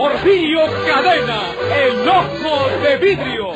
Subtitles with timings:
[0.00, 1.40] Porfirio Cadena,
[1.76, 3.52] el ojo de vidrio,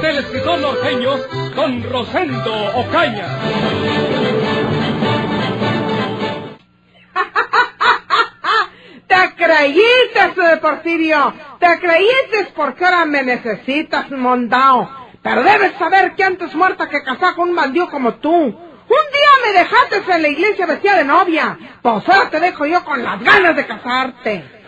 [0.00, 1.16] del escritor norteño
[1.56, 3.26] Don Rosendo Ocaña.
[9.08, 10.20] Te creíste,
[10.60, 11.34] Porfirio.
[11.58, 14.88] Te creíste porque ahora me necesitas, mondao.
[15.20, 18.30] Pero debes saber que antes muerta que casar con un bandido como tú.
[18.30, 21.58] Un día me dejaste en la iglesia vestida de novia.
[21.82, 24.62] Pues ahora te dejo yo con las ganas de casarte.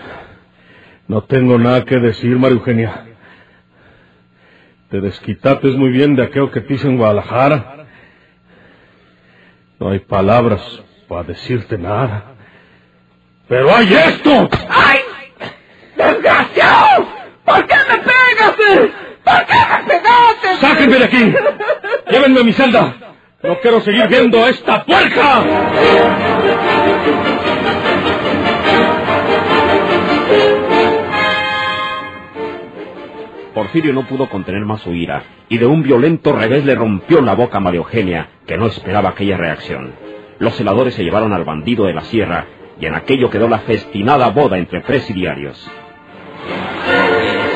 [1.07, 3.05] No tengo nada que decir, María Eugenia.
[4.91, 7.87] Te desquitaste muy bien de aquello que te hice en Guadalajara.
[9.79, 10.63] No hay palabras
[11.09, 12.35] para decirte nada.
[13.49, 14.49] Pero hay esto.
[14.69, 15.01] ¡Ay!
[15.97, 17.07] ¡Desgraciado!
[17.45, 18.55] ¿Por qué me pegas?
[19.25, 20.57] ¿Por qué me pegaste?
[20.61, 21.35] ¡Sáquenme de aquí!
[22.11, 22.95] ¡Llévenme a mi celda!
[23.43, 25.45] ¡No quiero seguir viendo esta puerca!
[33.55, 37.35] Porfirio no pudo contener más su ira, y de un violento revés le rompió la
[37.35, 39.93] boca a María Eugenia, que no esperaba aquella reacción.
[40.41, 42.47] Los celadores se llevaron al bandido de la sierra,
[42.81, 45.71] y en aquello quedó la festinada boda entre presidiarios.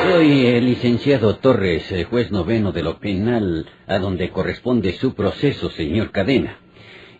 [0.03, 6.11] Soy el licenciado Torres, juez noveno de lo penal, a donde corresponde su proceso, señor
[6.11, 6.57] Cadena.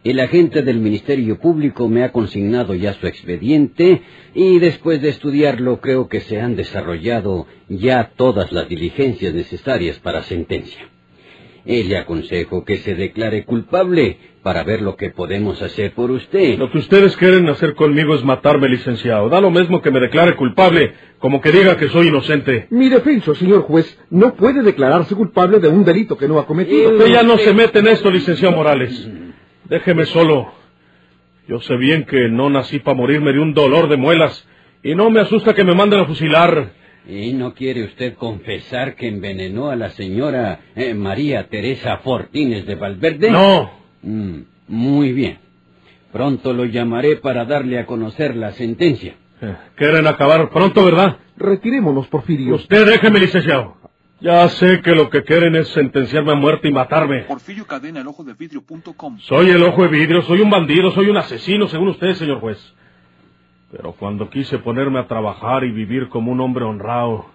[0.01, 4.01] El agente del Ministerio Público me ha consignado ya su expediente
[4.33, 10.23] y después de estudiarlo creo que se han desarrollado ya todas las diligencias necesarias para
[10.23, 10.87] sentencia.
[11.65, 16.57] Eh, le aconsejo que se declare culpable para ver lo que podemos hacer por usted.
[16.57, 19.27] Lo que ustedes quieren hacer conmigo es matarme, licenciado.
[19.27, 22.67] Da lo mismo que me declare culpable, como que diga que soy inocente.
[22.69, 26.91] Mi defenso, señor juez, no puede declararse culpable de un delito que no ha cometido.
[26.91, 29.09] Usted ya no se mete en esto, licenciado Morales.
[29.69, 30.51] Déjeme solo.
[31.47, 34.47] Yo sé bien que no nací para morirme de un dolor de muelas,
[34.83, 36.71] y no me asusta que me manden a fusilar.
[37.07, 42.75] ¿Y no quiere usted confesar que envenenó a la señora eh, María Teresa Fortines de
[42.75, 43.31] Valverde?
[43.31, 43.71] No.
[44.03, 45.39] Mm, muy bien.
[46.11, 49.15] Pronto lo llamaré para darle a conocer la sentencia.
[49.41, 51.17] Eh, Quieren acabar pronto, ¿verdad?
[51.37, 52.55] Retirémonos, Porfirio.
[52.55, 53.77] Usted déjeme, licenciado.
[54.21, 57.21] Ya sé que lo que quieren es sentenciarme a muerte y matarme.
[57.23, 59.17] Porfirio Cadena, el ojo de vidrio.com.
[59.19, 62.57] Soy el ojo de vidrio, soy un bandido, soy un asesino, según usted, señor juez.
[63.71, 67.27] Pero cuando quise ponerme a trabajar y vivir como un hombre honrado,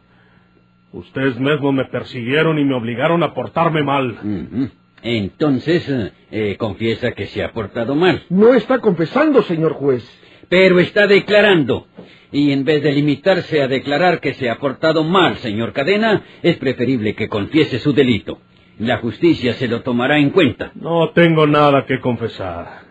[0.93, 4.71] ustedes mismos me persiguieron y me obligaron a portarme mal.
[5.03, 8.25] Entonces, eh, confiesa que se ha portado mal.
[8.28, 10.05] No está confesando, señor juez.
[10.49, 11.87] Pero está declarando.
[12.32, 16.56] Y en vez de limitarse a declarar que se ha portado mal, señor Cadena, es
[16.56, 18.41] preferible que confiese su delito.
[18.78, 20.72] La justicia se lo tomará en cuenta.
[20.75, 22.84] No tengo nada que confesar.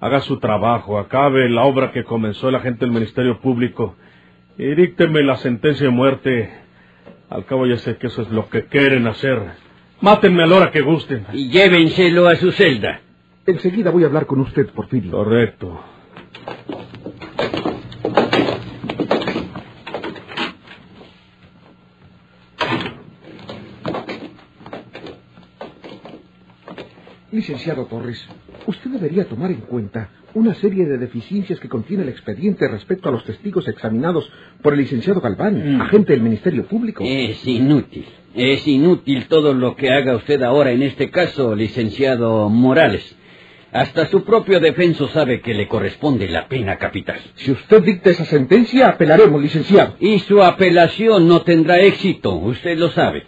[0.00, 3.94] Haga su trabajo, acabe la obra que comenzó el agente del Ministerio Público
[4.56, 6.50] y dícteme la sentencia de muerte.
[7.28, 9.38] Al cabo ya sé que eso es lo que quieren hacer.
[10.00, 11.26] Mátenme a la hora que gusten.
[11.32, 13.00] Y llévenselo a su celda.
[13.46, 15.12] Enseguida voy a hablar con usted, Porfirio.
[15.12, 15.80] Correcto.
[27.42, 28.24] Licenciado Torres,
[28.68, 33.12] usted debería tomar en cuenta una serie de deficiencias que contiene el expediente respecto a
[33.12, 34.30] los testigos examinados
[34.62, 35.80] por el licenciado Galván, Mm.
[35.80, 37.02] agente del Ministerio Público.
[37.04, 38.04] Es inútil.
[38.36, 43.16] Es inútil todo lo que haga usted ahora en este caso, licenciado Morales.
[43.72, 47.18] Hasta su propio defenso sabe que le corresponde la pena capital.
[47.34, 49.96] Si usted dicta esa sentencia, apelaremos, licenciado.
[49.98, 53.24] Y su apelación no tendrá éxito, usted lo sabe.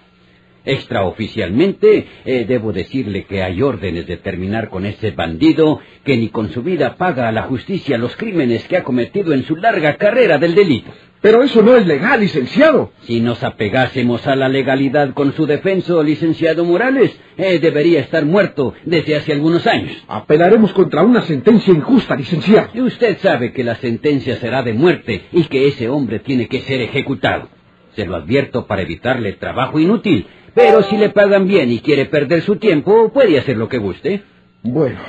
[0.64, 6.50] Extraoficialmente, eh, debo decirle que hay órdenes de terminar con ese bandido que ni con
[6.52, 10.38] su vida paga a la justicia los crímenes que ha cometido en su larga carrera
[10.38, 10.90] del delito.
[11.24, 12.92] Pero eso no es legal, licenciado.
[13.04, 18.74] Si nos apegásemos a la legalidad con su defenso, licenciado Morales, eh, debería estar muerto
[18.84, 20.04] desde hace algunos años.
[20.06, 22.68] Apelaremos contra una sentencia injusta, licenciado.
[22.74, 26.60] Y usted sabe que la sentencia será de muerte y que ese hombre tiene que
[26.60, 27.48] ser ejecutado.
[27.96, 32.42] Se lo advierto para evitarle trabajo inútil, pero si le pagan bien y quiere perder
[32.42, 34.22] su tiempo, puede hacer lo que guste.
[34.62, 35.00] Bueno,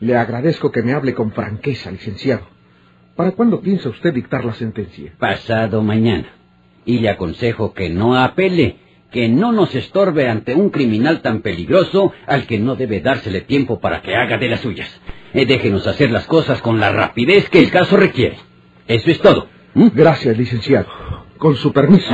[0.00, 2.46] le agradezco que me hable con franqueza, licenciado.
[3.16, 5.12] ¿Para cuándo piensa usted dictar la sentencia?
[5.18, 6.28] Pasado mañana.
[6.84, 8.76] Y le aconsejo que no apele,
[9.10, 13.80] que no nos estorbe ante un criminal tan peligroso al que no debe dársele tiempo
[13.80, 15.00] para que haga de las suyas.
[15.34, 18.38] Eh, déjenos hacer las cosas con la rapidez que el caso requiere.
[18.86, 19.48] Eso es todo.
[19.74, 19.88] ¿Mm?
[19.94, 20.88] Gracias, licenciado.
[21.38, 22.12] Con su permiso.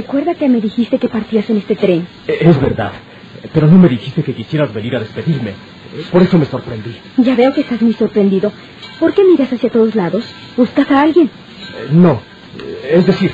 [0.00, 2.06] Recuerda que me dijiste que partías en este tren.
[2.28, 2.92] E- Es verdad.
[3.52, 5.52] Pero no me dijiste que quisieras venir a despedirme.
[6.12, 6.94] Por eso me sorprendí.
[7.16, 8.52] Ya veo que estás muy sorprendido.
[9.00, 10.24] ¿Por qué miras hacia todos lados?
[10.56, 11.26] ¿Buscas a alguien?
[11.28, 12.12] Eh, No.
[12.58, 13.32] Eh, Es decir,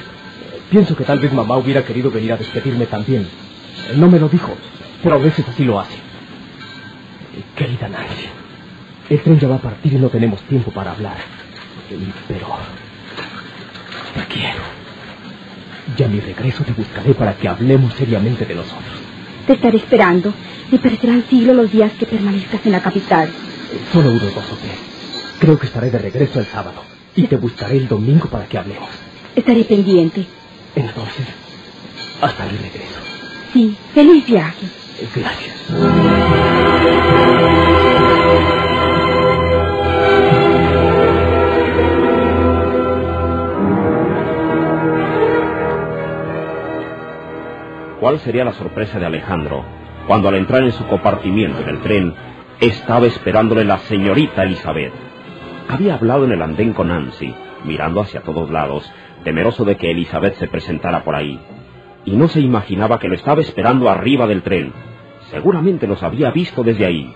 [0.70, 3.22] pienso que tal vez mamá hubiera querido venir a despedirme también.
[3.90, 4.52] Eh, No me lo dijo,
[5.02, 5.94] pero a veces así lo hace.
[5.96, 8.26] Eh, Querida Nancy,
[9.10, 11.18] el tren ya va a partir y no tenemos tiempo para hablar.
[11.90, 12.46] Eh, Pero...
[14.14, 14.62] Te quiero.
[15.98, 18.84] Ya a mi regreso te buscaré para que hablemos seriamente de nosotros.
[19.46, 20.34] Te estaré esperando.
[20.70, 23.30] Me parecerán siglo los días que permanezcas en la capital.
[23.92, 24.78] Solo unos dos o tres.
[25.40, 26.82] Creo que estaré de regreso el sábado.
[27.16, 28.88] Y te buscaré el domingo para que hablemos.
[29.36, 30.26] Estaré pendiente.
[30.76, 31.26] Entonces,
[32.22, 33.00] hasta mi regreso.
[33.52, 34.66] Sí, feliz viaje.
[35.14, 35.56] Gracias.
[48.04, 49.64] ¿Cuál sería la sorpresa de Alejandro
[50.06, 52.14] cuando al entrar en su compartimiento en el tren
[52.60, 54.92] estaba esperándole la señorita Elizabeth?
[55.70, 57.34] Había hablado en el andén con Nancy,
[57.64, 58.92] mirando hacia todos lados,
[59.24, 61.40] temeroso de que Elizabeth se presentara por ahí.
[62.04, 64.74] Y no se imaginaba que lo estaba esperando arriba del tren.
[65.30, 67.10] Seguramente los había visto desde ahí.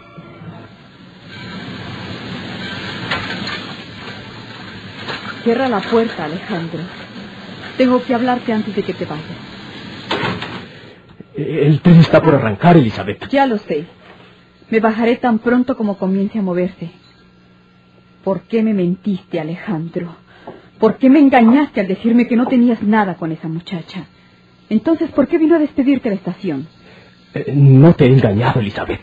[5.43, 6.81] Cierra la puerta, Alejandro.
[7.76, 9.48] Tengo que hablarte antes de que te vayas.
[11.38, 13.29] El tren está por arrancar, Elizabeth.
[13.31, 13.87] Ya lo sé.
[14.70, 16.90] Me bajaré tan pronto como comience a moverse.
[18.25, 20.17] ¿Por qué me mentiste, Alejandro?
[20.81, 24.06] ¿Por qué me engañaste al decirme que no tenías nada con esa muchacha?
[24.69, 26.67] Entonces, ¿por qué vino a despedirte a la estación?
[27.35, 29.00] Eh, No te he engañado, Elizabeth.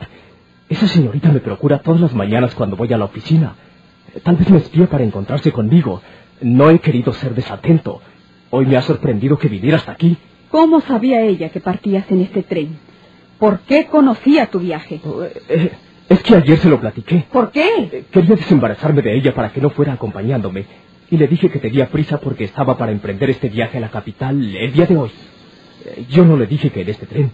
[0.67, 3.55] Esa señorita me procura todas las mañanas cuando voy a la oficina.
[4.13, 6.01] Eh, Tal vez me espía para encontrarse conmigo.
[6.41, 8.01] No he querido ser desatento.
[8.49, 10.17] Hoy me ha sorprendido que viniera hasta aquí.
[10.55, 12.77] ¿Cómo sabía ella que partías en este tren?
[13.39, 15.01] ¿Por qué conocía tu viaje?
[15.49, 15.71] Eh,
[16.07, 17.25] Es que ayer se lo platiqué.
[17.29, 17.67] ¿Por qué?
[17.91, 20.65] Eh, Quería desembarazarme de ella para que no fuera acompañándome.
[21.11, 24.55] Y le dije que tenía prisa porque estaba para emprender este viaje a la capital
[24.55, 25.11] el día de hoy.
[25.87, 27.31] Eh, Yo no le dije que en este tren.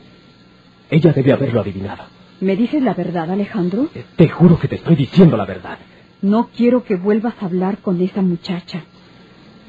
[0.89, 2.03] Ella debe haberlo adivinado.
[2.39, 3.87] ¿Me dices la verdad, Alejandro?
[4.15, 5.77] Te juro que te estoy diciendo la verdad.
[6.23, 8.81] No quiero que vuelvas a hablar con esa muchacha.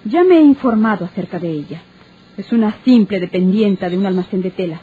[0.07, 1.83] Ya me he informado acerca de ella.
[2.37, 4.81] Es una simple dependienta de un almacén de telas.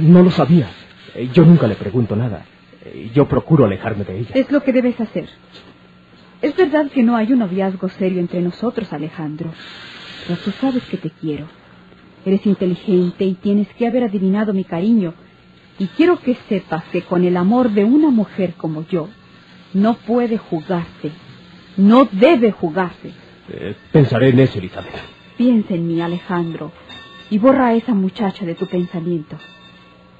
[0.00, 0.70] No lo sabía.
[1.14, 2.46] Eh, Yo nunca le pregunto nada.
[2.84, 4.30] Eh, Yo procuro alejarme de ella.
[4.34, 5.28] Es lo que debes hacer.
[6.40, 9.52] Es verdad que no hay un noviazgo serio entre nosotros, Alejandro.
[10.26, 11.46] Pero tú sabes que te quiero.
[12.24, 15.14] Eres inteligente y tienes que haber adivinado mi cariño.
[15.78, 19.08] Y quiero que sepas que con el amor de una mujer como yo,
[19.74, 21.10] no puede jugarse.
[21.76, 23.12] No debe jugarse.
[23.48, 24.92] Eh, Pensaré en eso, Elizabeth.
[25.36, 26.72] Piensa en mí, Alejandro,
[27.30, 29.36] y borra a esa muchacha de tu pensamiento.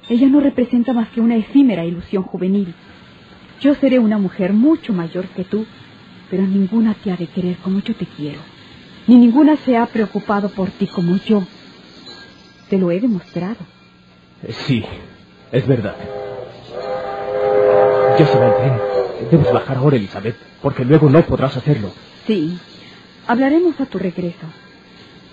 [0.09, 2.73] Ella no representa más que una efímera ilusión juvenil.
[3.61, 5.65] Yo seré una mujer mucho mayor que tú,
[6.29, 8.39] pero ninguna te ha de querer como yo te quiero.
[9.07, 11.43] Ni ninguna se ha preocupado por ti como yo.
[12.69, 13.57] Te lo he demostrado.
[14.49, 14.83] Sí,
[15.51, 15.95] es verdad.
[18.17, 19.29] Ya se va el tren.
[19.31, 21.91] Debes bajar ahora, Elizabeth, porque luego no podrás hacerlo.
[22.27, 22.57] Sí.
[23.27, 24.47] Hablaremos a tu regreso.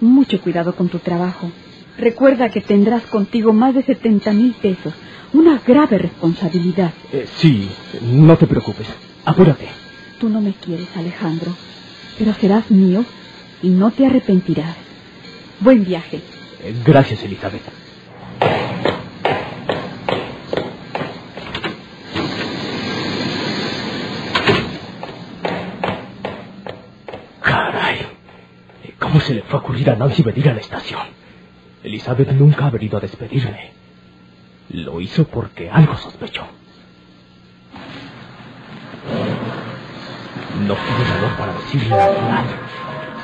[0.01, 1.51] Mucho cuidado con tu trabajo.
[1.99, 4.95] Recuerda que tendrás contigo más de 70 mil pesos.
[5.33, 6.93] Una grave responsabilidad.
[7.13, 7.69] Eh, sí,
[8.03, 8.87] no te preocupes.
[9.25, 9.69] Apúrate.
[10.19, 11.55] Tú no me quieres, Alejandro,
[12.19, 13.05] pero serás mío
[13.63, 14.77] y no te arrepentirás.
[15.61, 16.21] Buen viaje.
[16.63, 17.63] Eh, Gracias, Elizabeth.
[27.43, 28.07] Caray.
[28.99, 31.03] ¿Cómo se le fue a ocurrir a Nancy venir a la estación?
[31.85, 33.75] Elizabeth nunca ha venido a despedirme.
[34.71, 36.43] Lo hizo porque algo sospechó.
[40.67, 42.45] No tuve valor para decirle la verdad.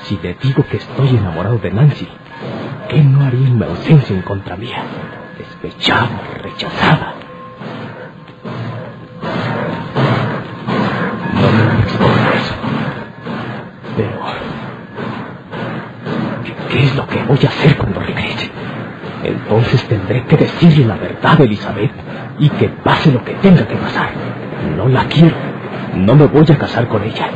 [0.04, 2.06] Si te digo que estoy enamorado de Nancy,
[2.88, 3.64] ¿qué no haría en mi
[4.08, 4.84] en contra mía?
[5.36, 7.25] Despechada, rechazada.
[17.26, 18.50] Voy a hacer cuando regrese?
[19.24, 21.90] Entonces tendré que decirle la verdad Elizabeth
[22.38, 24.10] y que pase lo que tenga que pasar.
[24.76, 25.34] No la quiero.
[25.94, 27.28] No me voy a casar con ella.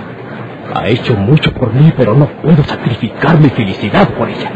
[0.75, 4.51] Ha hecho mucho por mí, pero no puedo sacrificar mi felicidad por ella.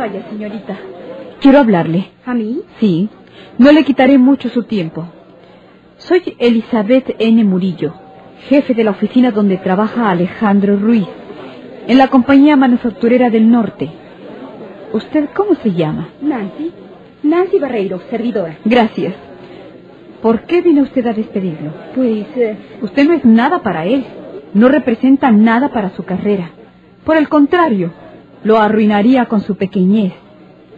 [0.00, 0.76] Vaya, señorita.
[1.40, 2.10] Quiero hablarle.
[2.24, 2.60] ¿A mí?
[2.80, 3.08] Sí.
[3.58, 5.06] No le quitaré mucho su tiempo.
[5.98, 7.44] Soy Elizabeth N.
[7.44, 7.92] Murillo,
[8.48, 11.06] jefe de la oficina donde trabaja Alejandro Ruiz,
[11.86, 13.90] en la compañía manufacturera del norte.
[14.94, 16.08] ¿Usted cómo se llama?
[16.22, 16.72] Nancy.
[17.22, 18.56] Nancy Barreiro, servidora.
[18.64, 19.14] Gracias.
[20.22, 21.70] ¿Por qué vino usted a despedirlo?
[21.94, 22.26] Pues...
[22.36, 24.04] eh, Usted no es nada para él.
[24.54, 26.50] No representa nada para su carrera.
[27.04, 27.90] Por el contrario,
[28.44, 30.12] lo arruinaría con su pequeñez.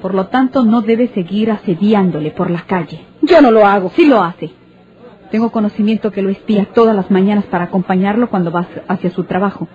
[0.01, 3.01] Por lo tanto, no debe seguir asediándole por la calle.
[3.23, 3.93] yo no lo hago.
[3.95, 4.51] Sí lo hace.
[5.31, 9.69] Tengo conocimiento que lo espía todas las mañanas para acompañarlo cuando va hacia su trabajo.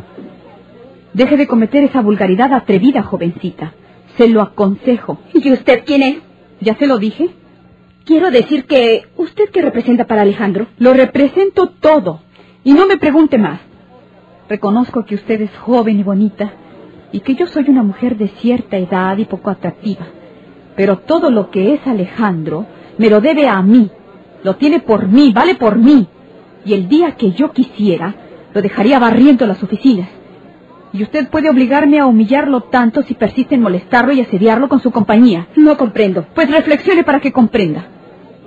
[1.14, 3.74] Deje de cometer esa vulgaridad atrevida, jovencita.
[4.18, 5.20] Se lo aconsejo.
[5.34, 6.18] ¿Y usted quién es?
[6.60, 7.30] ¿Ya se lo dije?
[8.06, 9.04] Quiero decir que...
[9.16, 10.68] ¿Usted qué representa para Alejandro?
[10.78, 12.22] Lo represento todo.
[12.64, 13.62] Y no me pregunte más.
[14.50, 16.54] Reconozco que usted es joven y bonita
[17.12, 20.06] y que yo soy una mujer de cierta edad y poco atractiva.
[20.76, 22.66] Pero todo lo que es Alejandro
[22.98, 23.90] me lo debe a mí.
[24.44, 26.08] Lo tiene por mí, vale por mí.
[26.66, 28.14] Y el día que yo quisiera,
[28.54, 30.10] lo dejaría barriendo las oficinas.
[30.94, 34.92] Y usted puede obligarme a humillarlo tanto si persiste en molestarlo y asediarlo con su
[34.92, 35.48] compañía.
[35.56, 36.26] No comprendo.
[36.34, 37.88] Pues reflexione para que comprenda.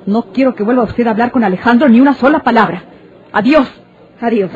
[0.06, 2.84] No quiero que vuelva usted a hablar con Alejandro ni una sola palabra.
[3.32, 3.68] Adiós.
[4.20, 4.50] Adiós.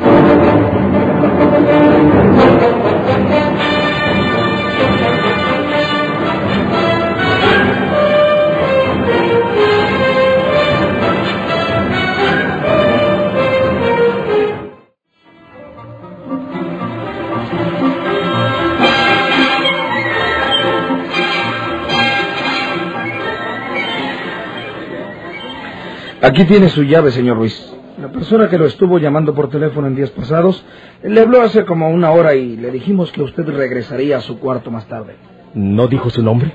[26.24, 27.54] Aquí tiene su llave, señor Ruiz.
[28.00, 30.64] La persona que lo estuvo llamando por teléfono en días pasados
[31.02, 34.70] le habló hace como una hora y le dijimos que usted regresaría a su cuarto
[34.70, 35.16] más tarde.
[35.52, 36.54] ¿No dijo su nombre?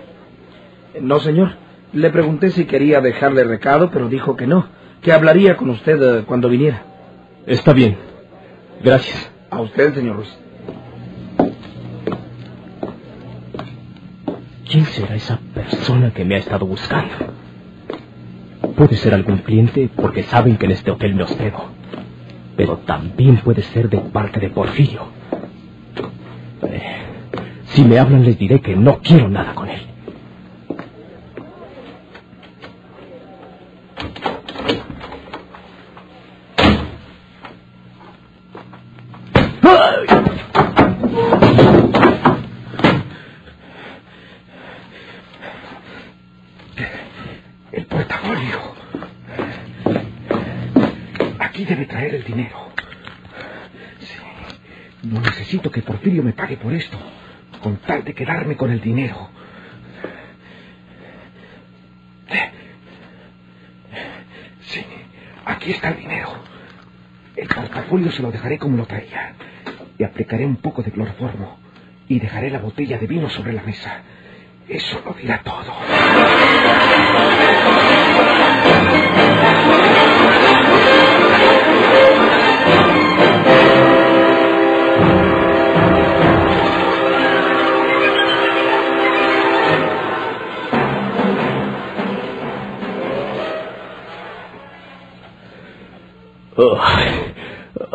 [1.00, 1.52] No, señor.
[1.94, 4.66] Le pregunté si quería dejarle recado, pero dijo que no,
[5.04, 6.84] que hablaría con usted eh, cuando viniera.
[7.46, 7.96] Está bien.
[8.84, 9.32] Gracias.
[9.52, 10.40] A usted, señor Ruiz.
[14.68, 17.14] ¿Quién será esa persona que me ha estado buscando?
[18.80, 21.66] Puede ser algún cliente porque saben que en este hotel me hospedo.
[22.56, 25.02] Pero también puede ser de parte de Porfirio.
[26.64, 27.02] Eh,
[27.66, 29.82] si me hablan les diré que no quiero nada con él.
[47.74, 48.70] El portafolio.
[51.40, 52.58] Aquí debe traer el dinero.
[54.00, 54.16] Sí.
[55.04, 55.22] No
[56.24, 56.98] me pague por esto,
[57.62, 59.30] con tal de quedarme con el dinero.
[64.62, 64.86] Sí,
[65.46, 66.30] aquí está el dinero.
[67.36, 69.34] El portafolio se lo dejaré como lo traía.
[69.98, 71.60] Y aplicaré un poco de cloroformo.
[72.08, 74.02] Y dejaré la botella de vino sobre la mesa.
[74.68, 75.74] Eso lo dirá todo.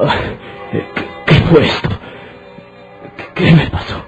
[0.07, 0.87] ¿Qué,
[1.27, 1.89] ¿Qué, fue esto?
[3.17, 4.05] ¿Qué, qué me pasó?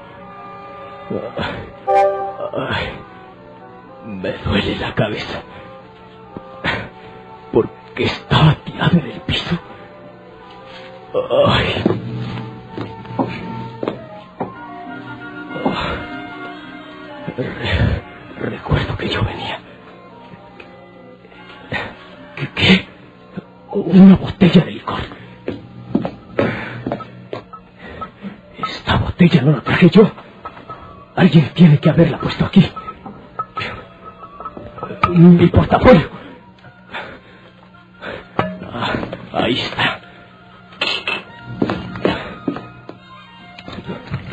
[4.04, 5.42] Me duele la cabeza.
[7.52, 9.58] Porque estaba tirado en el piso.
[18.38, 19.60] Recuerdo que yo venía.
[22.36, 22.48] ¿Qué?
[22.54, 22.88] qué?
[23.70, 24.72] Una botella de
[29.26, 30.11] botella no la traje yo.
[31.16, 32.71] Alguien tiene que haberla puesto aquí.
[35.11, 36.09] Mi portafolio.
[38.73, 38.95] Ah,
[39.33, 40.00] ahí está.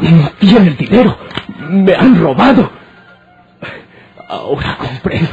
[0.01, 1.17] No tiene el dinero.
[1.69, 2.69] Me han robado.
[4.27, 5.31] Ahora comprendo.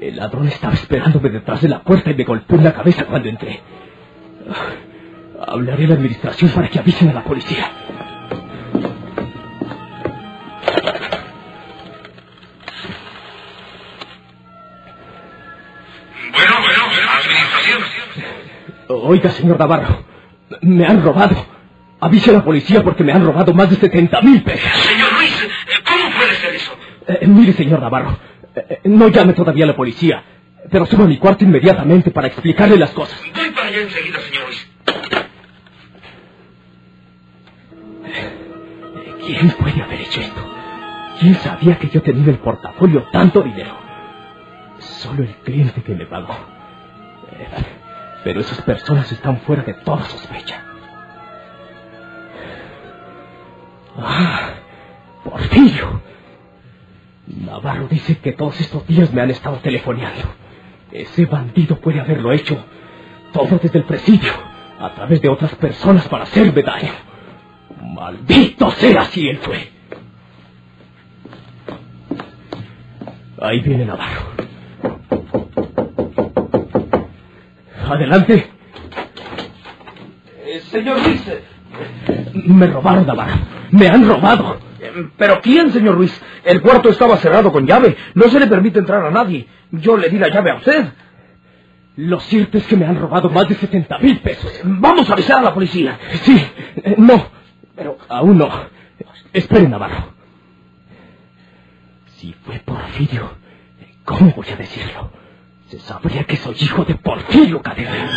[0.00, 3.28] El ladrón estaba esperándome detrás de la puerta y me golpeó en la cabeza cuando
[3.28, 3.62] entré.
[5.46, 7.70] Hablaré a la administración para que avisen a la policía.
[19.08, 20.04] Oiga, señor Navarro,
[20.62, 21.36] me han robado.
[22.00, 24.68] Avise a la policía porque me han robado más de 70 mil pesos.
[24.82, 25.48] Señor Luis, eh,
[25.86, 26.72] ¿cómo puede ser eso?
[27.06, 28.18] Eh, mire, señor Navarro,
[28.54, 30.24] eh, no llame todavía a la policía,
[30.70, 33.16] pero suba a mi cuarto inmediatamente para explicarle las cosas.
[33.34, 34.68] Voy para allá enseguida, señor Luis.
[39.24, 40.40] ¿Quién puede haber hecho esto?
[41.20, 43.76] ¿Quién sabía que yo tenía en el portafolio tanto dinero?
[44.80, 46.36] Solo el cliente que me pagó.
[48.26, 50.60] Pero esas personas están fuera de toda sospecha.
[53.96, 54.54] Ah,
[55.22, 56.02] Porfirio.
[57.28, 60.24] Navarro dice que todos estos días me han estado telefoneando.
[60.90, 62.64] Ese bandido puede haberlo hecho
[63.32, 64.32] todo desde el presidio,
[64.80, 66.94] a través de otras personas para hacerme daño.
[67.80, 69.70] Maldito sea si él fue.
[73.40, 74.35] Ahí viene Navarro.
[77.86, 78.50] Adelante.
[80.44, 81.22] Eh, señor Luis.
[82.46, 83.34] Me robaron, Navarro.
[83.70, 84.58] Me han robado.
[85.16, 86.20] ¿Pero quién, señor Luis?
[86.44, 87.96] El cuarto estaba cerrado con llave.
[88.14, 89.46] No se le permite entrar a nadie.
[89.70, 90.86] Yo le di la llave a usted.
[91.96, 94.52] Lo cierto es que me han robado más de 70 mil pesos.
[94.64, 95.98] Vamos a avisar a la policía.
[96.22, 96.46] Sí,
[96.76, 97.26] eh, no,
[97.74, 98.50] pero aún no.
[99.32, 100.12] Espere, Navarro.
[102.16, 103.30] Si fue Porfirio,
[104.04, 105.10] ¿cómo voy a decirlo?
[105.70, 108.08] Se sabría que soy hijo de Porfirio Cadena.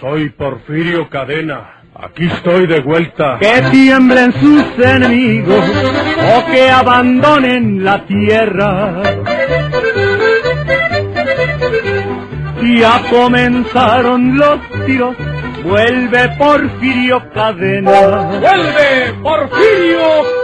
[0.00, 1.82] Soy Porfirio Cadena.
[1.96, 3.38] Aquí estoy de vuelta.
[3.40, 5.64] Que tiemblen sus enemigos
[6.36, 9.02] o que abandonen la tierra.
[12.76, 15.16] Ya comenzaron los tiros,
[15.64, 18.40] vuelve Porfirio Cadena.
[18.40, 20.43] ¡Vuelve Porfirio